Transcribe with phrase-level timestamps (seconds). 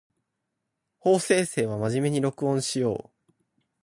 [0.97, 3.33] 法政生は真面目に録音しよう